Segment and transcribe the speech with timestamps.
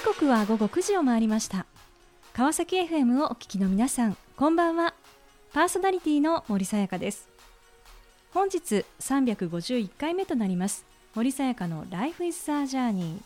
[0.00, 1.66] 時刻は午後9時を回りました。
[2.32, 4.94] 川崎 FM をお聞きの皆さんこんばんは。
[5.52, 7.28] パーソナリティの森さやかです。
[8.32, 13.20] 本日351回目となります森さやかの Life is a Journey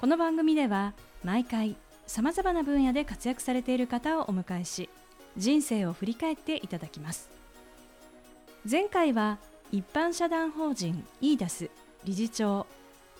[0.00, 1.76] この番組では毎回
[2.08, 4.90] さまざまな分野で活躍されている方をお迎えし
[5.36, 7.30] 人生を振り返っていただきます。
[8.68, 9.38] 前回は
[9.70, 11.70] 一般社団法人イーダス
[12.02, 12.66] 理事長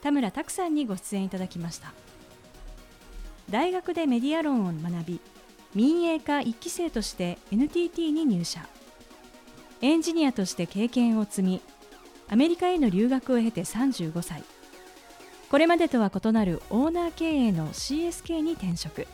[0.02, 1.92] 田村拓さんにご出演いただきました。
[3.52, 5.20] 大学でメディア論を学び
[5.74, 8.66] 民営化1期生として NTT に入社。
[9.82, 11.60] エンジニアとして経験を積み
[12.30, 14.42] アメリカへの留学を経て35歳。
[15.50, 19.06] これまでとは異なるオーナー経営の CSK に転職。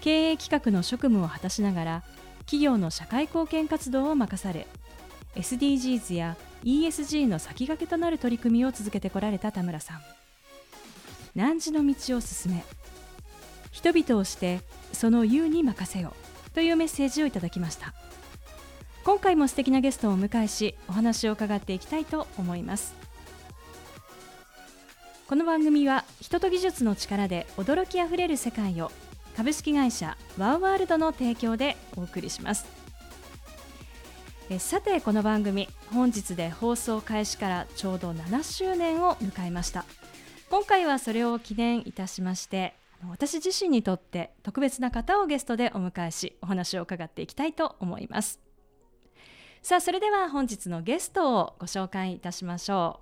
[0.00, 2.02] 経営企画の職務を果たしながら
[2.40, 4.66] 企業の社会貢献活動を任され
[5.36, 10.00] SDGs や ESG の先駆けとなる取り組みを続けてこられた田村さん。
[11.36, 12.64] 汝の道を進め
[13.76, 14.60] 人々をして
[14.94, 16.14] その言うに任せよ
[16.54, 17.92] というメッセージをいただきました。
[19.04, 22.94] 今回も素敵なゲストをお迎えしお話を伺っていきたいと思います。
[25.28, 28.90] この番組は人と技術の力で驚きあふれる世界を
[29.36, 32.64] 株式会社ワーワールドの提供でお送りします。
[34.48, 39.84] えさてこの番組本日で放送開始からちょうど7周年を迎えました。
[40.48, 42.72] 今回はそれを記念いたしまして
[43.10, 48.40] 私自身にとって特別な方をゲストでお迎えしお話を伺っていきたいと思います
[49.62, 53.00] さあそれでは本日のゲストをご紹介いたしましょ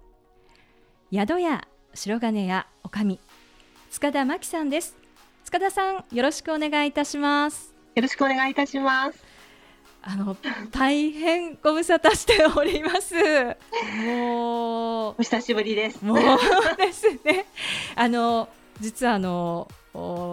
[1.12, 3.20] う宿屋白金屋おかみ
[3.90, 4.96] 塚田真紀さんです
[5.44, 9.34] 塚田さんよろしくお願いいたしますよろしくお願いいたします
[10.06, 10.36] あの
[10.70, 13.14] 大変ご無沙汰しております。
[14.04, 16.04] もうお久しぶりです。
[16.04, 16.18] もう
[16.76, 17.46] ですね。
[17.96, 19.66] あの実はあの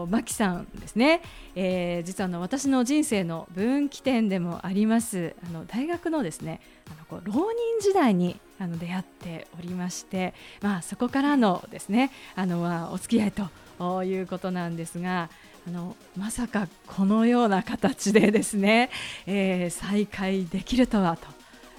[0.09, 1.21] マキさんですね、
[1.55, 5.35] えー、実はあの私の人生の分岐点でもあります。
[5.47, 15.29] あの大学のですねあのこう浪人時代にあの出会っておりまして、まあ、そこからのですねあの、まあ、お付き合いということなんですが
[15.67, 18.89] あのまさかこのような形でですね、
[19.27, 21.17] えー、再開できるとは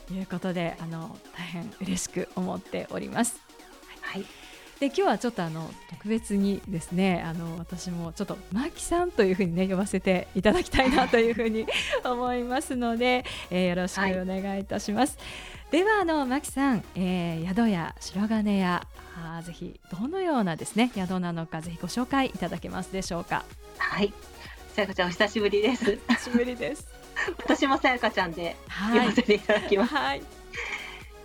[0.09, 3.41] ということであの大変嬉しく思っております。
[4.01, 4.25] はい、
[4.83, 11.67] で今日はちょっとあの特別にですねあの私もちょっとマキさんというふうにね呼ばせていただきたいなというふうに
[12.05, 15.17] 思いますので、えー、よろしくお願いいたします。
[15.17, 15.27] はい
[15.71, 23.45] ではあのマキさん、えー、宿や白金屋あぜひどのようなですね宿なのかぜひご紹介いただけますでしょうか？
[23.79, 24.13] はい。
[24.75, 25.97] さやかちゃんお久しぶりです。
[26.09, 26.89] 久しぶりです。
[27.39, 28.57] 私もさやかちゃんで
[28.93, 30.23] 呼ばせていただきます、はい、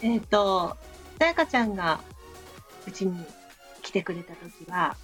[0.02, 0.78] えっ、ー、と
[1.18, 2.00] さやかちゃんが
[2.88, 3.26] うちに
[3.88, 4.98] 来てくれた時は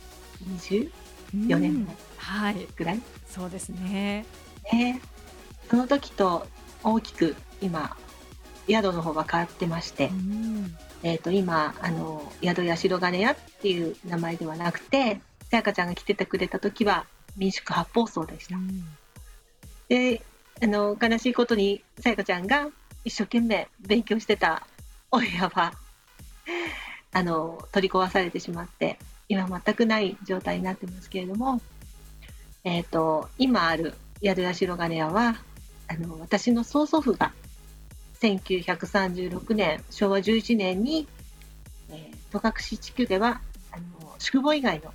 [0.46, 4.26] 24年前ぐらい、はい、そうですね。
[4.74, 5.02] ね。
[5.70, 6.46] その時と
[6.84, 7.96] 大きく今
[8.68, 17.06] 宿の方が変わってまして、うん、えー、と今あの宿屋白金屋っていう名前ではなくてさやかちゃんが来ててくれた時は
[17.38, 18.58] 民宿八方荘でした。
[18.58, 18.84] うん、
[19.88, 20.22] で
[20.62, 22.68] あの悲しいことにさやかちゃんが
[23.06, 24.68] 一生懸命勉強してた
[25.10, 25.72] お部屋は
[27.14, 28.98] あの取り壊されてしまって
[29.30, 31.62] 今全くない状態になってますけれども、
[32.64, 33.94] えーと、今ある
[34.24, 35.36] 宿屋白金屋は
[35.88, 37.32] あの私の曽祖父が
[38.22, 41.08] 1936年昭和11年に、
[41.90, 43.42] えー、戸隠地区では
[43.72, 44.92] あの宿坊以外の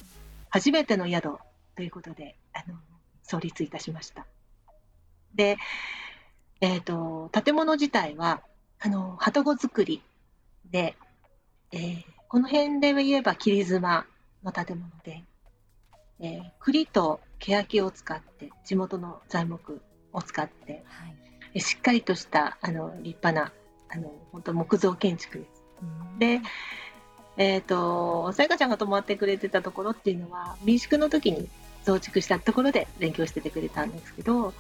[0.51, 1.39] 初めての宿
[1.77, 2.77] ということであの
[3.23, 4.27] 創立いたしました。
[5.35, 5.59] で、
[6.61, 8.43] えーと、建物自体は
[8.81, 10.03] あの鳩子作り
[10.71, 10.97] で、
[11.73, 14.07] えー、この辺で言えば切妻
[14.43, 15.23] の建物で、
[16.21, 19.81] えー、栗と欅を使って地元の材木
[20.13, 21.07] を使って、は
[21.55, 21.61] い。
[21.61, 23.53] しっかりとしたあの立派な
[23.91, 25.63] あの本当木造建築です。
[26.19, 26.41] で、
[27.37, 31.49] えっ、ー、とさやかちゃんが泊まってくれてたところっていうのは民宿の時に
[31.85, 34.53] 増築したところで勉強しててくれたんですけど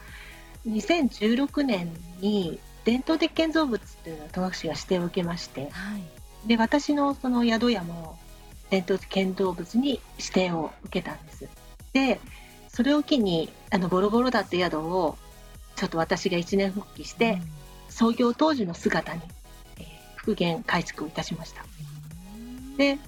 [0.66, 6.02] 2016年に伝統的建造物っていうのを戸隠が指定を受けまして、はい、
[6.46, 8.18] で私のその宿屋も
[8.70, 11.48] 伝統的建造物に指定を受けたんです。
[11.92, 12.20] で
[12.68, 15.16] それを機にあのボロボロだった宿を
[15.76, 17.42] ちょっと私が一年復帰して、うん、
[17.88, 19.22] 創業当時の姿に、
[19.78, 19.84] えー、
[20.16, 21.64] 復元改築をいたしました。
[22.76, 22.98] で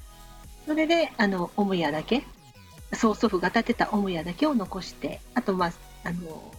[0.67, 2.25] それであの母屋だけ
[2.93, 5.73] 曽祖父が建てた母屋だけを残してあとまあ
[6.05, 6.53] あの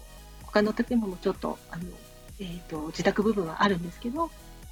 [0.43, 1.83] 他の建物もちょっとあの、
[2.39, 4.29] えーと、自宅部分はあるんですけど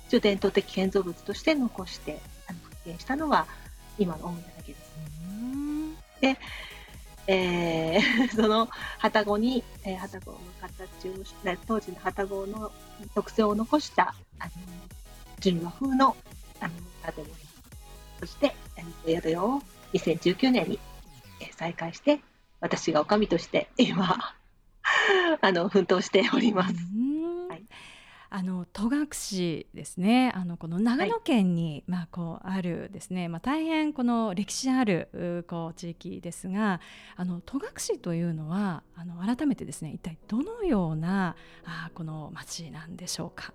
[0.09, 3.45] 一応伝統的建造物として残してあの復元したのは
[3.99, 4.89] 今の母屋だけです。
[6.19, 6.37] で
[7.27, 12.71] えー その旅籠に、えー、旅籠の形をした当時の旅籠の
[13.13, 14.51] 特徴を残したあの
[15.41, 16.17] 純和風の
[16.59, 16.73] あの
[17.13, 17.29] 建物
[18.19, 18.55] そして
[19.05, 19.61] 宿屋を
[19.93, 20.79] 2019年に、
[21.39, 22.19] えー再開して
[22.61, 24.33] 私が女将として今
[25.41, 26.73] あの奮闘しております。
[28.31, 36.79] あの戸隠ですねあのこの長野県に、まあ、こうあるですね、まあ、大変この歴史あるうこう地域ですが
[37.15, 41.35] あの戸隠というのはあの改めてですね一体どのような
[41.65, 43.53] あこの町なんでしょうか？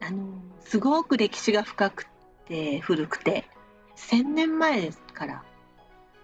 [0.00, 2.06] あのすごく歴史が深く
[2.46, 3.48] て古くて
[3.96, 5.42] 1000年前から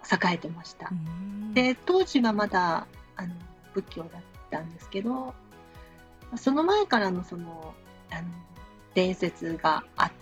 [0.05, 0.91] 栄えてました。
[0.91, 2.87] うんで当時はまだ
[3.17, 3.35] あの
[3.73, 5.35] 仏教だったんですけど
[6.37, 7.75] その前からのその
[8.11, 8.29] あの
[8.95, 10.13] 伝説があっ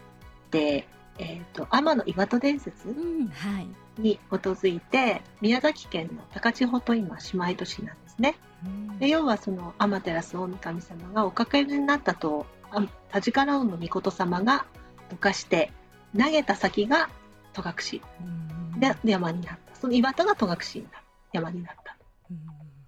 [0.50, 0.86] て、
[1.18, 3.68] えー、と天の岩戸伝説うんはい。
[3.98, 8.36] に基づいて宮崎県の高千穂と今姉妹都市なんですね。
[8.64, 8.98] うん。
[8.98, 14.66] で要はその天照大神様がおかけになったとあ田治から運の御様が
[15.08, 15.72] どかして
[16.18, 17.08] 投げた先が
[17.52, 18.02] 戸隠。
[18.20, 18.80] うん。
[18.80, 19.74] で山になった。
[19.74, 20.90] その岩戸が戸隠にな
[21.32, 21.96] 山になった。
[22.30, 22.38] うん。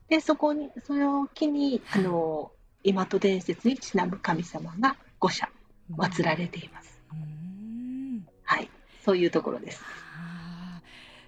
[0.08, 2.52] でそこにそれを機にあの
[2.84, 5.48] 今戸伝説にちなむ神様が五社
[5.90, 8.26] 祀られています、うん。
[8.44, 8.70] はい。
[9.04, 9.82] そういうところです。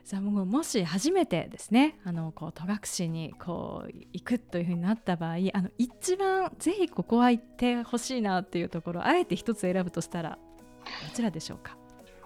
[0.04, 1.98] じゃあもうもし初めてですね。
[2.04, 2.64] あのこう戸
[3.04, 10.38] 隠にこう行くというふうになった場合あの一番ぜひここは行ってほしいなっていうところあえて一つ選ぶとしたら
[11.08, 11.76] どちらでしょうか？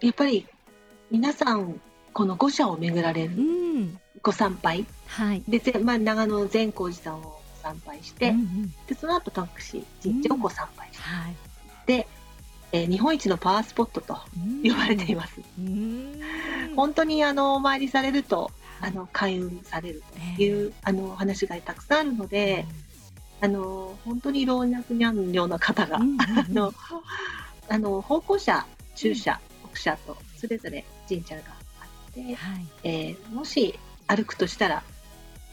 [0.01, 0.47] やっぱり
[1.11, 1.81] 皆さん
[2.13, 3.99] この五社を巡られうるん。
[4.23, 4.87] ご参拝。
[5.07, 5.43] はい。
[5.47, 8.75] で、ぜまあ、長野の善光寺さんをご参拝して、うんうん。
[8.87, 9.49] でその後戸隠
[10.03, 11.35] 神社をご参拝して、はい。
[11.87, 12.07] で、
[12.73, 14.63] えー日本一のパワースポットとうん。
[14.71, 16.21] 呼ばれています、うん。
[16.77, 18.51] 本当にあのお参りされると
[18.81, 20.03] あの開運される
[20.37, 22.67] という、あのお話がたくさんあるので、
[23.41, 26.19] あの本当に老若男女の方が、うんうんうん。
[26.19, 26.75] あの
[27.71, 31.43] あの方向車中車奥車とそれぞれ神社が
[31.81, 32.37] あって、はい。
[32.83, 34.83] えーもし歩くとしたら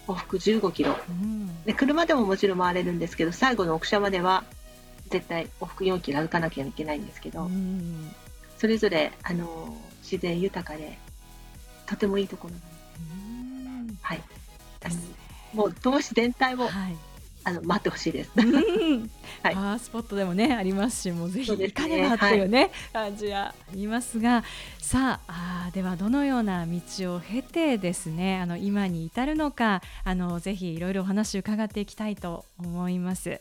[0.07, 4.43] 往復15キロうんで車でももちろん回れるんですけど最後の奥車までは
[5.09, 8.11] 絶対往復4キロ歩かなきゃいけないんですけど、うん
[8.57, 10.99] それぞれあの自然豊かで
[11.87, 13.95] とてもいいところなんです。
[13.95, 14.21] うんはい。
[15.51, 16.95] もう投資全体をはい。
[17.43, 18.31] あの待ってほしいです。
[18.35, 18.53] うん。
[19.43, 19.53] はい。
[19.55, 24.43] パワースポットでもねありますしもうぜひ行かねばというね感じがありますが。
[24.79, 33.39] さああーではどのような道を経てですねあの今に至るのかあのぜひいろいろお話を伺っていきたいと思います。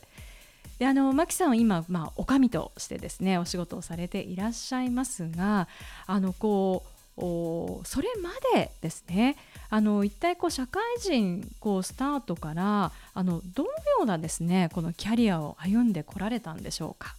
[0.79, 5.67] であの牧さんは今、まあ、おかみとしてですねお仕事をされていらっしゃいますが
[6.07, 9.37] あのこうおそれまでですね。
[9.69, 17.15] あの一体こう社会人こうスタートからあのどのようなですねこのキャリアを歩んでこられたんでしょうか？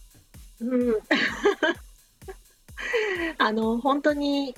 [0.59, 0.95] うん、
[3.39, 4.53] あの本当に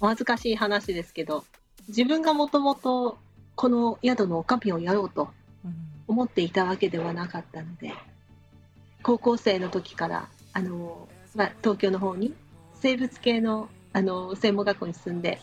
[0.00, 1.44] お恥ずかしい話ですけど
[1.88, 3.16] 自分がもともと
[3.54, 5.30] この宿の女将をやろうと
[5.64, 5.74] うん。
[6.08, 7.94] 思っていたわけではなかったので
[9.02, 12.34] 高校生の時からあの、まあ、東京の方に
[12.80, 15.40] 生物系のあの専門学校に進んで、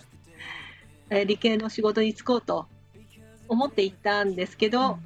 [1.09, 2.65] えー理系の仕事に就こうと
[3.47, 4.99] 思っていったんですけど、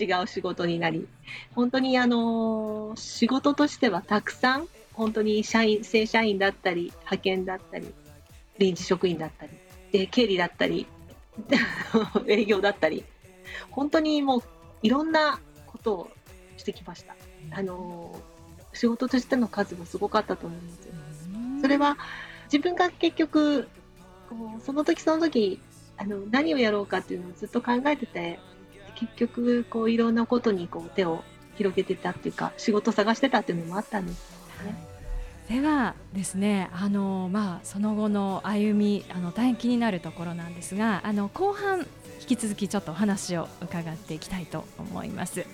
[0.00, 1.06] 違う仕事になり
[1.54, 7.92] 本当にあの仕事としてはたくさん本当に社員正社員だったり派遣だったり
[8.58, 9.52] 臨時職員だったり
[9.90, 10.86] で経理だったり
[12.26, 13.04] 営業だったり
[13.70, 14.42] 本当にもう
[14.82, 16.10] いろんなことを
[16.56, 17.16] してきました。
[17.50, 18.20] あの
[18.72, 20.94] 仕事としての数もすごかったと思うんですよ。
[21.60, 21.96] それは
[22.52, 23.68] 自分が結局
[24.28, 25.58] こうその時その時
[25.96, 28.38] あの何をやろうかっていうのをずっと考えてて
[28.94, 34.92] 結局こういろんなことにこう手を広げてたっていうか仕事探してたっていうのもあったんですよね。
[35.48, 41.80] ではですねあの、まあ、その後の歩みあの大変気になるところなんですがあの後半
[42.20, 45.46] 引き続きちょっとお話を伺っていきたいと思います。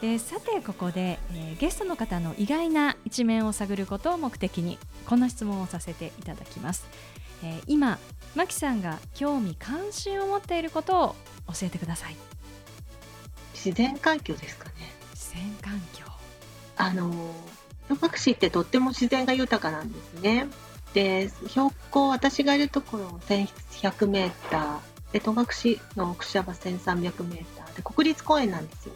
[0.00, 6.86] でさてここで、えーゲストの方の意外な一面を探ることを目的にこんな質問をさせていただきます。
[7.42, 7.98] えー今
[8.36, 11.16] マキさんが興味関心を持っていることを
[11.48, 12.16] 教えてください。
[13.54, 14.74] 自然環境ですかね。
[15.14, 16.04] 自然環境。
[16.76, 17.34] あの
[17.88, 20.46] 戸隠ってとっても自然が豊かなんですね。
[20.94, 28.94] で標高私がいるところ1100メーターで戸隠の奥社は1300メーターで国立公園なんですよ。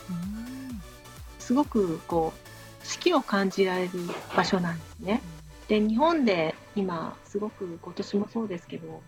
[1.42, 3.90] すごくこう四季を感じられる
[4.36, 5.20] 場所なんですね。
[5.68, 9.02] で日本で今すごく今年もそうですけど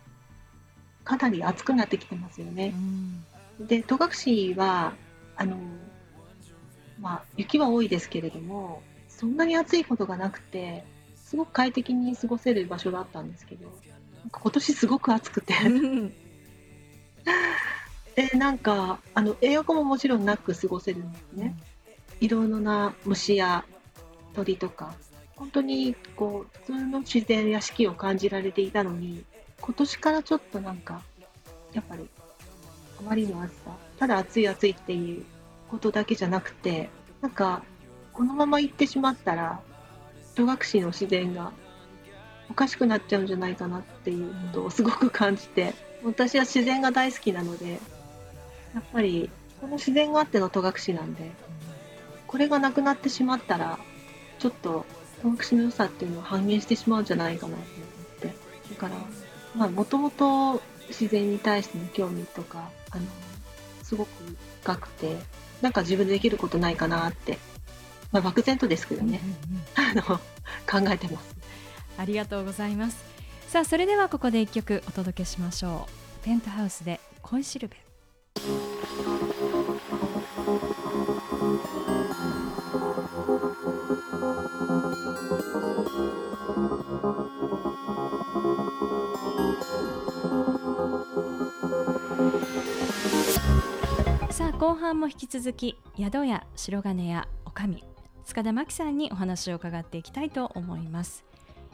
[1.04, 2.74] かなり暑くなってきてますよね。
[3.60, 4.94] で戸隠は
[5.36, 5.56] あの、
[7.00, 10.84] まあ、雪は多いですけれどもそんなに暑いことがなくて
[11.16, 13.68] すごく快適に過ごせる場所だったんですけど
[14.30, 15.54] 今年すごく暑くて
[18.16, 21.54] でなんかあのエアコンももちろんなく過ごせるんですね。
[22.20, 23.64] いろいろな虫や
[24.34, 24.94] 鳥とか
[25.36, 29.24] 本当にこう普通の自然や四季を感じられていたのに
[29.60, 31.02] 今年からちょっとなんか
[31.72, 32.08] やっぱり
[33.00, 35.24] あまりの暑さただ暑い暑いっていう
[35.68, 36.88] ことだけじゃなくて
[37.20, 37.62] なんか
[38.12, 39.60] このまま行ってしまったら
[40.34, 41.52] 戸隠の自然が
[42.50, 47.80] おかしくなっちゃうんじゃないかなっていうことをすごく感じて私は自然が大好きなので
[48.74, 49.30] やっぱり
[49.60, 51.30] この自然があっての戸隠なんで
[52.34, 53.78] これがなくなってしまったら
[54.40, 54.84] ちょっと
[55.22, 57.68] 戸隠の良さっていうのを半減してしまうんじゃないかなと思っ
[58.22, 58.34] て。
[58.74, 58.96] だから
[59.54, 63.04] まあもともと自然に対しての興味とかあの
[63.84, 64.08] すごく
[64.62, 65.16] 深くて
[65.62, 67.38] なんか自分でできることないかなって。
[68.10, 69.20] まあ漠然とですけどね、
[69.76, 70.20] あの考
[70.92, 71.36] えてます。
[71.98, 73.04] ありがとうございます。
[73.46, 75.86] さあそれではここで一曲お届けしましょ
[76.20, 76.24] う。
[76.24, 77.76] ペントハウスで恋しるべ
[94.30, 97.84] さあ後半も引き続き宿屋白金屋女将
[98.24, 101.24] 塚田真紀さんにお話を伺っていきたいと思います、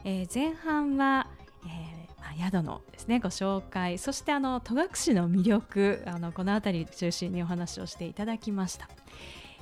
[0.03, 1.27] えー、前半は、
[1.63, 8.89] えーまあ、宿のですねご紹介そしてあの戸隠の魅力あのこの辺り中心にお話をしていただきました、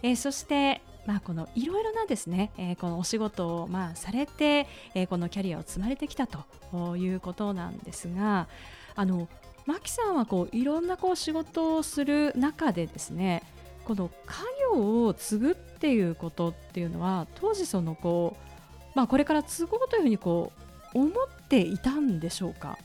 [0.02, 8.48] えー、そしてまあ、このいろいろなですね、えー、このお仕事をまあされて、えー、このキャリアを積まれてきたということなんですが
[8.96, 9.28] あの
[9.66, 13.44] マキさんはこういろんなこう仕事をする中でですね
[13.86, 14.44] この家
[14.76, 20.52] 業を継ぐっていうことっていうのは当時そのこう、まあ、これから継ごうというふうにこ
[20.94, 21.14] う思っ
[21.48, 22.78] ていたんでしょうか？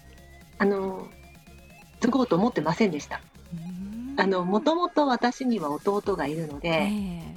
[0.59, 1.09] あの
[2.01, 3.21] 継ごうと思ってませんでした。
[4.17, 7.37] あのもともと私には弟がいるので、え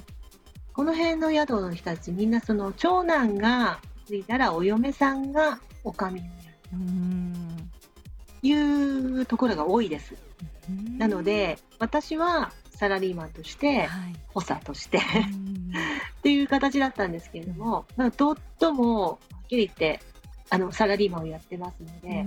[0.78, 6.78] この辺の宿の人たちみんなその長男が継いだらお嫁さんがおかみになる。
[8.42, 10.14] いうところが多いです。
[10.96, 15.02] なので私はサラリーマンとして、はい、補佐として っ
[16.22, 18.36] ていう形だったんですけれども、まあ、とっ
[18.72, 19.18] もはっ
[19.48, 19.98] きり言って
[20.50, 22.24] あのサラリーマンをやってますので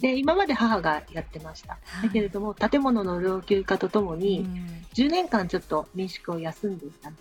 [0.00, 4.46] で今まで母がやってました、はい、だけれども建物の老朽化とともに
[4.94, 7.16] 10年間ちょっと民宿を休んでいたの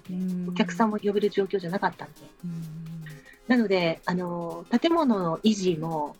[0.45, 2.19] でお客さんも呼べる状況じゃなかったので。
[3.47, 6.15] なのであの建物の維持も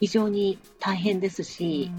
[0.00, 1.90] 非常に大変ですし、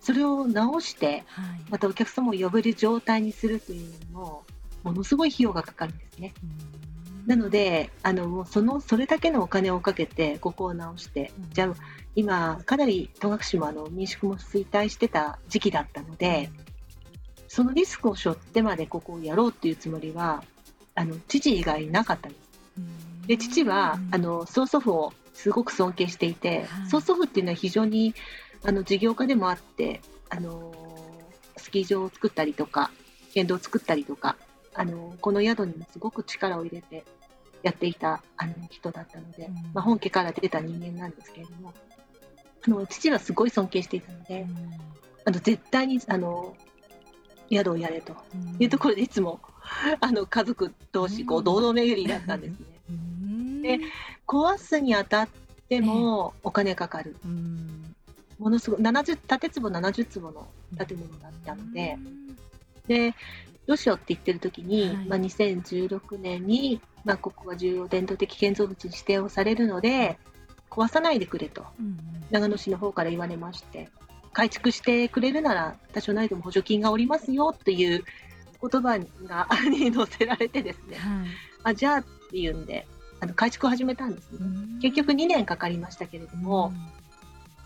[0.00, 1.24] それを直して、
[1.70, 4.44] またお客様を呼べる状態にするというのも、
[4.82, 6.32] ものすごい費用がかかるんですね。
[7.26, 11.74] なので、あのそのそれだけのお金をかけて、ここを直して、じゃあ、
[12.14, 16.50] 今、かなり戸隠もあの民宿も衰退してた時期だったので、
[17.48, 20.42] そのリスクを背負ってまでここをやろうっていうつもりは、
[20.94, 22.52] あの父以外なかったんです。
[23.26, 28.14] で父はあの曽祖父をすごく尊敬していて、はい、曽祖父っていうのは非常に
[28.64, 30.74] あの事業家でもあってあの
[31.56, 32.90] スキー場を作ったりとか
[33.32, 34.36] 県道を作ったりとか
[34.74, 37.04] あのこの宿にもすごく力を入れて
[37.62, 41.72] やっていたあの人だったので、うん、まあ、本家から出た人間なんですけれども
[42.66, 44.56] あの父はすごい尊敬していたので、うん、
[45.24, 46.56] あの絶対にあの
[47.50, 48.16] 宿をやれと
[48.58, 49.40] いうところでいつも、
[50.00, 52.58] あの家族同士こう堂々巡りだったんです
[53.62, 53.78] ね。
[53.78, 53.84] で
[54.26, 55.28] 壊すにあたっ
[55.68, 57.14] てもお金かかる、
[58.38, 60.48] ものすごい70建坪70坪の
[60.86, 61.98] 建物だったので、
[62.86, 63.14] で
[63.66, 70.18] どうしようって言ってる時に、はい、まあ、2016年に、まあ、ここが重要伝統的建造物に指定をされるので
[70.70, 71.96] 壊さないでくれと、うん、
[72.30, 73.88] 長野市の方から言われまして
[74.32, 78.04] 改築してくれるなら多少ないでも補助金がおりますよっていう
[78.60, 81.28] 言葉がに載せられてですね、はい、
[81.64, 82.86] あじゃあっていうんで
[83.22, 84.38] あの改築を始めたんですね。
[84.80, 86.72] 結局2年かかりましたけれども、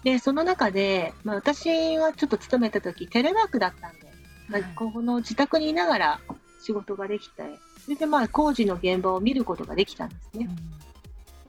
[0.04, 4.05] でその中で、まあ、私はちょっと勤めた時テレワークだったんで、
[4.48, 6.20] まあ、この自宅にいながら
[6.60, 7.42] 仕事ができて
[7.84, 10.48] それでまあ工事の現場を見ることができたんですね。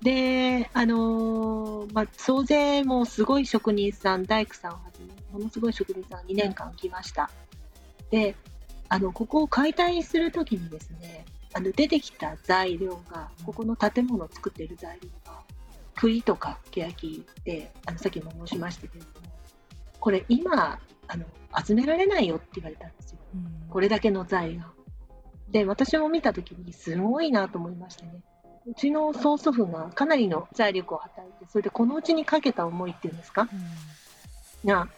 [0.04, 7.32] で、あのー、まあ、総勢もすごい職人さん、大工さんをはじめ、ものすごい職人さん2年間来ました。
[8.12, 8.36] で、
[8.90, 11.26] あの、ここを解体するときにですね、
[11.58, 15.42] あの出てきた材料がここの建物を作っている材料が
[15.96, 19.28] 杭とか欅であのさっきも申しましたけれども
[20.00, 21.26] これ今あの
[21.66, 23.20] 集められないよって言われたんですよ。
[23.70, 24.72] これだけの財が。
[25.50, 28.22] で、私も見たときにすごいなと思いましたね。
[28.66, 33.48] うちの曽祖父がかなりの財力を働いて、それでこのうちにかけた思いっていうんですか、
[34.64, 34.90] うん、が、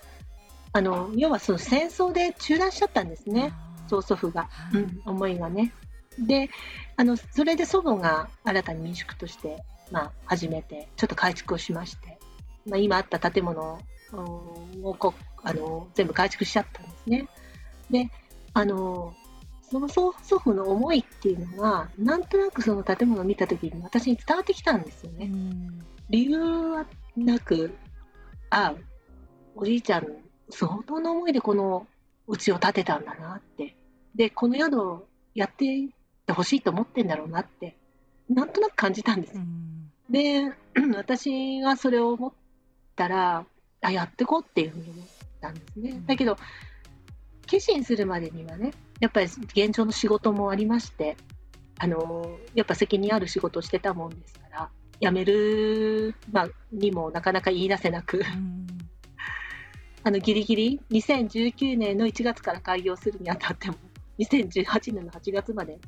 [0.74, 3.54] あの、要はその戦争で中断しちゃったんですね、
[3.88, 5.72] 曽祖父が、うん、思いがね。
[6.18, 6.50] で、
[6.98, 12.18] あの、それで祖母が新たに民宿として、まあ、始めて、ちょっと改築をしまして、
[12.68, 13.80] まあ、今あった建物
[14.84, 17.28] をこあの全部改築しちゃったんですね。
[17.90, 18.10] で、
[18.54, 19.14] あの、
[19.70, 25.30] その祖父の思いっていうのが、なんとなくその建物を見た時に私に伝わってきたんですよね。
[26.10, 27.72] 理由はなく、
[28.50, 28.74] あ
[29.56, 30.08] おじいちゃん
[30.50, 31.86] 相当な思いでこの
[32.28, 33.76] 家を建てたんだなって。
[34.16, 35.90] で、この宿をやっていっ
[36.26, 37.76] てほしいと思ってんだろうなって、
[38.30, 39.34] なんとなく感じたんです。
[40.10, 40.52] で、
[40.96, 42.34] 私がそれを思っ
[42.96, 43.46] たら、
[43.82, 45.06] あ、やってこうっていうふうに思っ
[45.40, 46.02] たんですね。
[46.06, 46.38] だけど、
[47.48, 51.18] 決心するまでにはね、やっぱり現状の仕事もありまして、
[51.80, 54.70] あのやっぱ責任ある仕事をしてたもんですから、
[55.02, 58.22] 辞める、まあ、にもなかなか言い出せなく、
[60.04, 63.76] あのギリギリ2019年の1月から開業するにあたっても、
[64.20, 65.80] 2018年の8月まで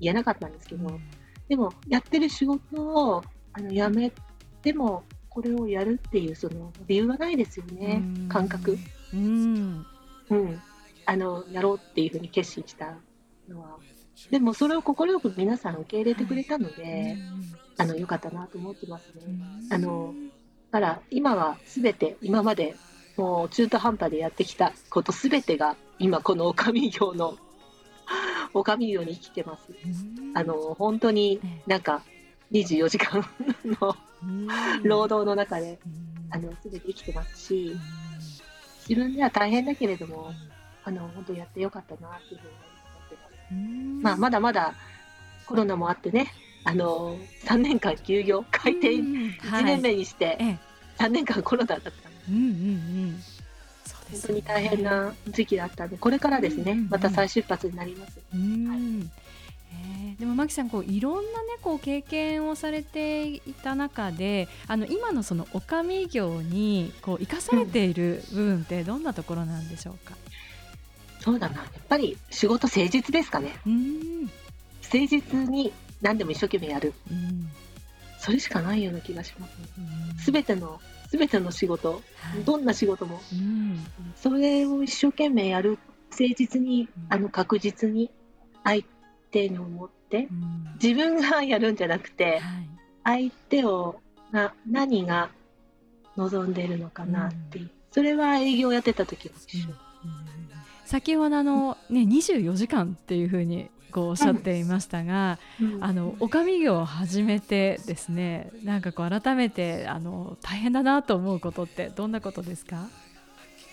[0.00, 0.98] 言えなかったんですけど、
[1.48, 4.12] でもやってる仕事をあの辞め
[4.62, 8.78] てもこれをやるっていうその理由はないですよね、感覚。
[9.14, 9.86] うん、
[10.30, 10.62] うん、
[11.06, 12.96] あのやろうっていうふうに決心した
[13.48, 13.78] のは。
[14.30, 17.16] でもそれを快く皆さん受け入れてくれたので、
[17.76, 19.22] あの良かったなと思ってますね。
[19.70, 20.14] あの
[20.70, 22.76] だから今はすべて今まで
[23.16, 27.36] もう中途半端でやってきたことすべてが今この女将業の
[28.54, 29.68] 女将業に生きてます。
[30.34, 32.02] あの本当になんか
[32.52, 33.24] 24時間
[33.64, 33.96] の
[34.84, 35.78] 労働の中で、
[36.30, 37.76] あの、すべて生きてますし、
[38.88, 40.32] 自分では大変だけれども、
[40.84, 42.52] あの、本当やってよかったなっていうふうに
[42.94, 44.02] 思ってます。
[44.02, 44.74] まあ、まだまだ
[45.46, 46.32] コロナもあってね、
[46.64, 49.02] あの、3年間休業、開店
[49.40, 50.38] 1年目にして、
[50.98, 51.94] 3年間コロナだったの。
[54.10, 58.18] で、本当に大変な時期だったんで、これからですね、また再出発になります。
[58.32, 59.23] はい
[60.14, 61.26] えでも牧さんこういろんなね
[61.60, 70.14] こう経験をされていた中であの今のその女将業にこう生かされている部分ってどんなところなんでしょうか、
[71.18, 71.56] うん、そうだな。
[71.56, 73.54] やっぱり仕事誠実ですかね。
[73.66, 74.22] うん。
[74.82, 75.72] 誠実に
[76.02, 77.48] 何でも一生懸命やる、うん、
[78.18, 79.48] それしかないような気がしま
[80.18, 85.78] すす、べ、てのすべての仕事、はい、どんな仕事も、うん、それを一生懸命やる。
[86.10, 88.08] 誠実に、あの確実に
[88.62, 88.84] 相
[89.32, 92.40] 手に思って、うん、自分がやるんじゃなくて、はい、
[93.04, 94.00] 相手を
[94.32, 95.30] が何が
[96.16, 99.68] 望んでるのかなっていう、うん、それは営業やってた時も一緒。
[100.84, 112.88] 先ほどあの、ね、24時間っていうふうにこうおっしゃっていましたが、うん、あのおかみ業を始めてですねなんかこう改めてあの大変だなと思うことってどんなことですか？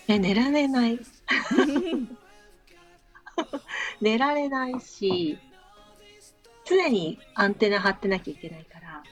[0.08, 0.98] え寝られない。
[4.00, 5.38] 寝られないし
[6.64, 9.02] 常にアンテナ張ってなきゃいけないから、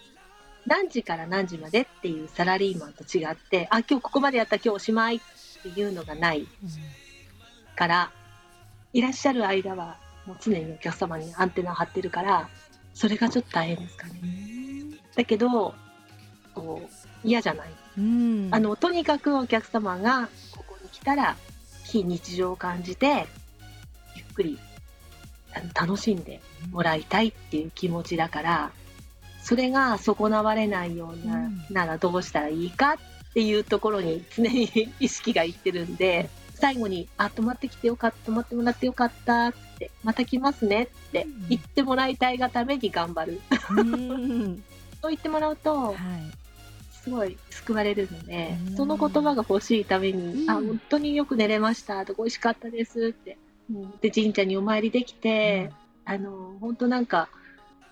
[0.67, 5.21] 何時から何時までっていうサラリーマンと違って、あ、今日ここまでやった今日おしまいっ
[5.63, 6.47] ていうのがない
[7.77, 8.13] から、
[8.93, 12.49] いらっしゃる間はもう常にお客様にアンテナ張ってるから、
[12.95, 14.23] それがちょっと大変ですかね。
[15.17, 15.75] だけど、
[16.55, 17.69] こう、嫌じゃない。
[18.53, 21.37] あの、とにかくお客様がここに来たら、
[21.85, 23.27] 非日常を感じて、
[24.15, 24.59] ゆっくり
[25.75, 28.73] 楽しんでもらいたいっていう気持ちだから
[29.43, 43.41] それが損なわれないような、ならどうしたらいいかっていうところに常に意識がいってるんで最後に「あ泊まってきてよかった泊まってもらってよかった」って「また来ますね」って言ってもらいたいがために頑張る。
[45.03, 45.97] そう言ってもらうと、はい。
[47.03, 53.39] すごい救われるので、その言葉が欲しいために、あ、本当によく寝れましたとか、美味しかったですって、
[54.01, 55.71] で神社にお参りできて、
[56.07, 57.29] うん、あの本当なんか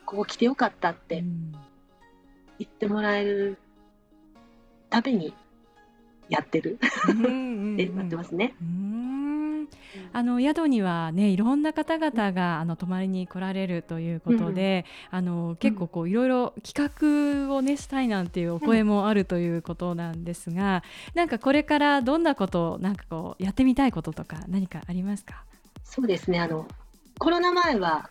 [0.05, 1.23] ここ来てよかったって
[2.59, 3.59] 言ってもらえる
[4.91, 5.35] ために
[6.29, 6.79] やってる。
[6.83, 8.55] ってなってますね。
[10.13, 20.83] あの宿にはねいろんな方々があの泊まりに来られるということで、うん、あの結構こういろいろ企画をねしたいなんていうお声もあるということなんですが、
[21.15, 25.45] うん、なんかこれからどんなことをなんかこうやってみたいこととか何かありますか？
[25.89, 26.69] そうですねあの
[27.19, 28.09] コロナ前は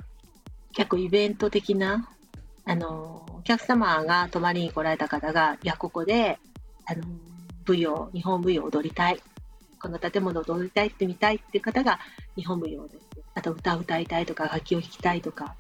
[0.74, 2.10] 結構イベント的な
[2.66, 6.40] あのお客様が泊まりに来られた方がいやここで
[6.86, 7.04] あの
[7.68, 9.22] 舞踊日本舞踊を踊りたい
[9.80, 12.00] この建物を踊りたいってみたいっていう方が
[12.36, 13.06] 日本舞踊です。
[13.36, 15.56] あと歌を歌いたいとか楽器を弾きたいとか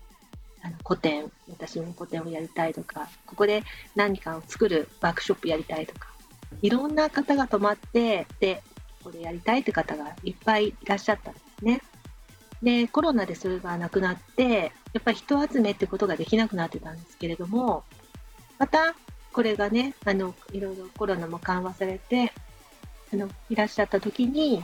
[0.63, 3.63] あの古典私も古典をやりたいとかここで
[3.95, 6.07] 何かを作るワークショップやりたいとか
[6.63, 8.63] いろんな方が泊まってで
[9.03, 11.81] ここでやりたいって方がいっぱいいらっしゃったんですね。
[12.61, 17.83] でコロナでそれがなくなってやっぱり人集めってことができなくなってたんですけれども
[18.57, 18.95] また
[19.31, 22.33] これがねあのいろいろコロナも緩和されて
[23.13, 24.63] あのいらっしゃった時に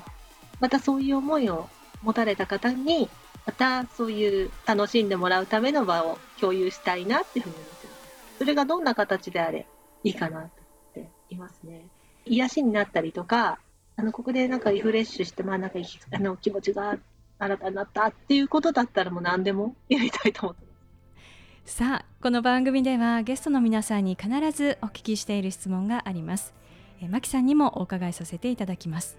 [0.59, 1.69] またそういう思いを
[2.01, 3.09] 持たれた方に
[3.45, 8.37] またそういう楽しんでもらうための場を共有したいなっていうふうに思ってます。
[8.39, 9.67] それがどんな形であれ
[10.03, 10.49] いいかなと思っ
[10.93, 11.87] ていますね。
[12.25, 13.59] 癒しになったりとか、
[13.95, 15.79] あのここでなんかリフレッシュして、まあなんか
[16.11, 16.97] あの気持ちが
[17.43, 20.67] 新たになったっていうことだったらもう何でもやりたいと思ってま
[21.65, 21.75] す。
[21.75, 26.53] さあこの番組ではゲストの皆さんに必ずお聞きしている質問があります。
[27.01, 29.17] えマキさんにもお伺いさせていただきます。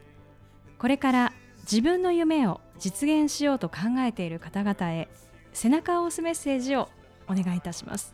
[0.79, 1.33] これから
[1.65, 5.09] 自分の夢を実現しようと考えている方々へ
[5.53, 6.91] 背中を押すメッセージを
[7.29, 8.13] お願いいたします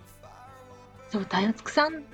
[1.10, 2.04] そうたやつくさん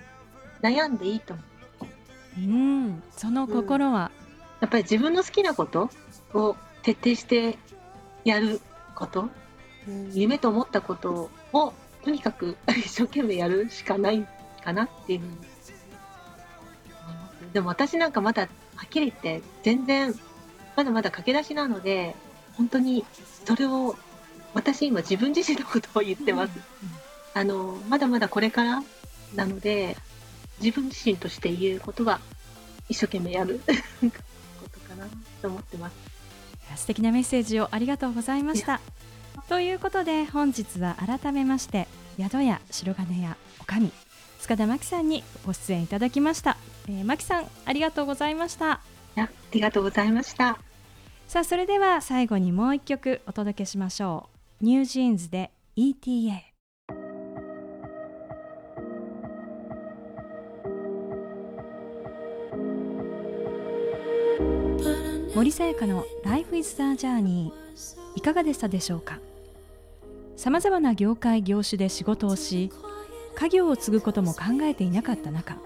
[0.62, 4.26] 悩んでいいと思ううんその心は、うん、
[4.62, 5.90] やっぱり自分の好きなこと
[6.32, 7.58] を徹底して
[8.26, 8.60] やる
[8.94, 9.30] こと、
[9.88, 11.72] うん、夢と思ったことを
[12.04, 14.26] とにかく一生懸命やるしかない
[14.62, 15.20] かなっていう
[17.52, 18.48] でも私なんかまだは
[18.84, 20.14] っきり言って全然
[20.76, 22.14] まだまだ駆け出しなので、
[22.54, 23.04] 本当に
[23.46, 23.96] それを、
[24.52, 26.52] 私今自分自身のことを言ってます。
[27.34, 28.82] あの、まだまだこれから
[29.34, 29.96] なので、
[30.60, 32.20] 自分自身として言うことは、
[32.90, 33.60] 一生懸命やる
[34.60, 35.06] ことかな
[35.40, 36.15] と思ってます。
[36.76, 38.80] 素敵なメッセージをありがとうございました。
[39.48, 41.86] ということで本日は改めまして
[42.18, 43.92] 宿屋白金屋おかみ
[44.40, 46.56] 塚田真紀さんにご出演いただきました、
[46.88, 48.80] えー、真紀さんありがとうございました。
[49.16, 50.58] ありがとうございました。
[51.26, 54.28] さあそれでは最後にもう一曲お届けしましょ
[54.60, 54.64] う。
[54.64, 56.45] ニュージーンズで ETA
[65.36, 67.52] 森さやかの Life is the Journey
[68.14, 69.18] いかがでしたでしょうか？
[70.34, 72.72] さまざまな業界業種で仕事をし
[73.34, 75.58] 家業を継ぐことも考えていなかった中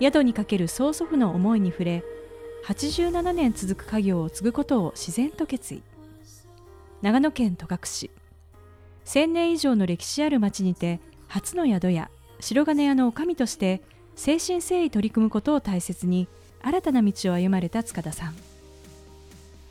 [0.00, 2.02] 宿にかける曽祖父の思いに触れ
[2.64, 5.82] 87年続く家業を継ぐことを自然と決意。
[7.02, 8.10] 長野県戸隠市
[9.04, 13.82] 1000年以上の歴史ある町にて初の宿屋白金屋の女将として
[14.16, 16.26] 誠心誠意取り組むことを大切に
[16.62, 18.34] 新たな道を歩まれた塚田さん。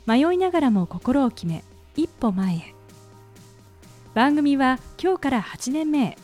[0.08, 1.62] 迷いながらも心を決め
[1.94, 2.74] 一歩前へ。
[4.14, 6.16] 番組は今日から8年目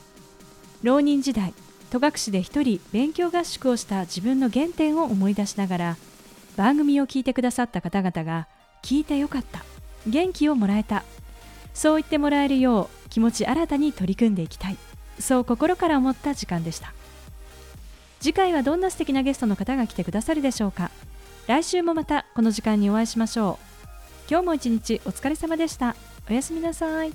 [0.82, 1.52] 浪人時代
[1.90, 5.96] 戸隠で一人勉強合宿をした自分の原点を思い出しながら
[6.56, 8.48] 番組を聞いてくださった方々が
[8.82, 9.62] 聞いてよかった
[10.06, 11.04] 元気をもらえた
[11.74, 14.78] そう言ってもらえるよう気持ち新たに取り組んでいきたい
[15.18, 16.94] そう心から思った時間でした。
[18.18, 20.90] 次回はどんな素敵なゲストの方が来てくださるでしょうか。
[21.46, 23.73] 来週もまたこの時間にお会いしましょう。
[24.28, 25.96] 今日も一日お疲れ様でした。
[26.28, 27.12] おやすみなさい。